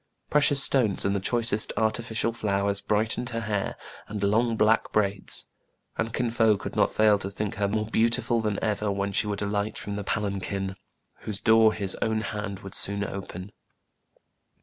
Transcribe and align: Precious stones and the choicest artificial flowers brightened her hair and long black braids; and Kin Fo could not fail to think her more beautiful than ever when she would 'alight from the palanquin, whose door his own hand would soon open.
Precious 0.31 0.63
stones 0.63 1.05
and 1.05 1.15
the 1.15 1.19
choicest 1.19 1.71
artificial 1.77 2.33
flowers 2.33 2.81
brightened 2.81 3.29
her 3.29 3.41
hair 3.41 3.75
and 4.07 4.23
long 4.23 4.55
black 4.57 4.91
braids; 4.91 5.47
and 5.95 6.11
Kin 6.11 6.31
Fo 6.31 6.57
could 6.57 6.75
not 6.75 6.91
fail 6.91 7.19
to 7.19 7.29
think 7.29 7.53
her 7.57 7.67
more 7.67 7.85
beautiful 7.85 8.41
than 8.41 8.57
ever 8.63 8.91
when 8.91 9.11
she 9.11 9.27
would 9.27 9.43
'alight 9.43 9.77
from 9.77 9.97
the 9.97 10.03
palanquin, 10.03 10.75
whose 11.19 11.39
door 11.39 11.71
his 11.71 11.95
own 12.01 12.21
hand 12.21 12.61
would 12.61 12.73
soon 12.73 13.03
open. 13.03 13.51